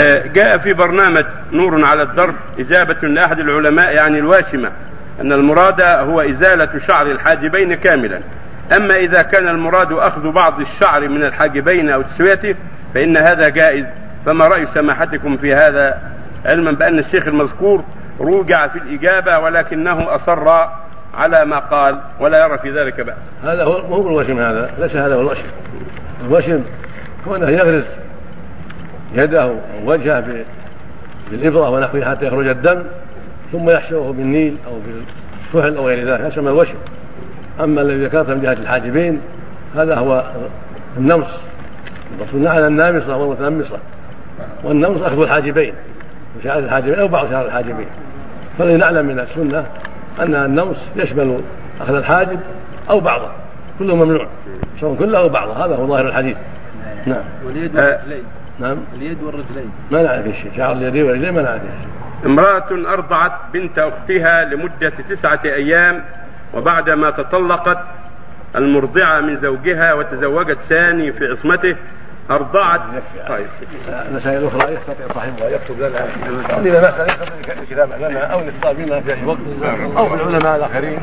آه، 0.00 0.26
جاء 0.26 0.58
في 0.58 0.72
برنامج 0.72 1.24
نور 1.52 1.84
على 1.84 2.02
الدرب 2.02 2.34
إجابة 2.58 3.08
لأحد 3.08 3.38
العلماء 3.38 3.96
يعني 4.02 4.18
الواشمة 4.18 4.72
أن 5.20 5.32
المراد 5.32 5.84
هو 5.84 6.20
إزالة 6.20 6.80
شعر 6.90 7.06
الحاجبين 7.06 7.74
كاملا. 7.74 8.20
أما 8.78 8.96
إذا 8.96 9.22
كان 9.22 9.48
المراد 9.48 9.92
أخذ 9.92 10.22
بعض 10.22 10.60
الشعر 10.60 11.08
من 11.08 11.24
الحاجبين 11.24 11.90
أو 11.90 12.02
تسويته 12.02 12.58
فإن 12.94 13.14
هذا 13.18 13.42
جائز. 13.50 13.86
فما 14.26 14.48
رأي 14.56 14.68
سماحتكم 14.74 15.36
في 15.36 15.48
هذا؟ 15.48 15.98
علما 16.46 16.70
بأن 16.70 16.98
الشيخ 16.98 17.26
المذكور 17.26 17.84
روجع 18.20 18.68
في 18.68 18.78
الإجابة 18.78 19.38
ولكنه 19.38 20.14
أصر 20.14 20.44
على 21.14 21.46
ما 21.46 21.58
قال 21.58 21.92
ولا 22.20 22.46
يرى 22.46 22.58
في 22.58 22.70
ذلك 22.70 23.00
بأس. 23.00 23.16
هذا 23.44 23.64
هو 23.64 23.88
مو 23.88 24.08
الوشم 24.08 24.38
هذا 24.38 24.70
ليس 24.78 24.96
هذا 24.96 25.14
هو 25.14 25.20
الوشم 25.20 25.46
الوشم 26.24 26.62
هو 27.28 27.36
أنه 27.36 27.50
يغرس 27.50 27.84
يده 29.14 29.42
أو 29.42 29.56
وجهه 29.84 30.44
بالإبرة 31.30 31.70
ونحوها 31.70 32.10
حتى 32.10 32.26
يخرج 32.26 32.46
الدم 32.46 32.82
ثم 33.52 33.66
يحشره 33.76 34.14
بالنيل 34.16 34.56
أو 34.66 34.72
بالكحل 35.52 35.76
أو 35.76 35.86
غير 35.86 35.98
ذلك. 35.98 36.20
هذا 36.20 36.28
يسمى 36.28 36.50
الوشم 36.50 36.74
أما 37.60 37.80
الذي 37.80 38.04
ذكرت 38.04 38.28
من 38.28 38.42
جهة 38.42 38.52
الحاجبين 38.52 39.20
هذا 39.76 39.94
هو 39.94 40.24
النمص. 40.96 41.28
الرسول 42.18 42.40
نهى 42.40 42.56
عن 42.56 42.66
النامصة 42.66 43.16
والمتنمصة. 43.16 43.78
والنمص 44.64 45.02
أخذ 45.02 45.20
الحاجبين. 45.20 45.74
شعر 46.44 46.58
الحاجبين 46.58 46.98
أو 46.98 47.08
بعض 47.08 47.30
شعر 47.30 47.46
الحاجبين. 47.46 47.86
فالذي 48.58 48.76
نعلم 48.76 49.06
من 49.06 49.20
السنة 49.20 49.66
أن 50.20 50.34
النمص 50.34 50.76
يشمل 50.96 51.40
أخذ 51.80 51.94
الحاجب 51.94 52.40
أو 52.90 53.00
بعضه. 53.00 53.28
كله 53.78 53.96
ممنوع. 53.96 54.26
سواء 54.80 54.94
كله 54.94 55.18
أو 55.18 55.28
بعضه. 55.28 55.66
هذا 55.66 55.76
هو 55.76 55.86
ظاهر 55.86 56.08
الحديث. 56.08 56.36
نعم. 57.06 57.22
آه، 57.78 57.98
نعم. 58.60 58.76
اليد 58.96 59.22
والرجلين. 59.22 59.70
ما 59.90 60.02
نعرف 60.02 60.24
شيء. 60.24 60.52
شعر 60.56 60.72
اليدين 60.72 61.04
والرجلين 61.04 61.34
ما 61.34 61.42
نعرف 61.42 61.62
شيء. 61.62 61.90
امرأة 62.26 62.92
أرضعت 62.92 63.32
بنت 63.52 63.78
أختها 63.78 64.44
لمدة 64.44 64.92
تسعة 65.10 65.40
أيام 65.44 66.04
وبعدما 66.54 67.10
تطلقت 67.10 67.78
المرضعة 68.56 69.20
من 69.20 69.40
زوجها 69.40 69.92
وتزوجت 69.92 70.58
ثاني 70.68 71.12
في 71.12 71.26
عصمته 71.26 71.76
أرضعت. 72.30 72.80
طيب. 73.28 73.46
المسائل 74.08 74.38
الاخرى 74.38 74.74
يستطيع 74.74 75.14
صاحبها 75.14 75.48
يكتب 75.48 75.80
لنا. 75.80 76.06
ما 76.26 76.42
كان 76.48 76.66
يكتب 76.66 77.62
الكتاب 77.62 77.88
لنا 77.98 78.38
الاتصال 78.40 78.76
بنا 78.76 79.00
في 79.00 79.12
أي 79.12 79.24
وقت 79.24 79.38
أو 79.96 80.08
بالعلماء 80.08 80.56
الآخرين. 80.56 80.98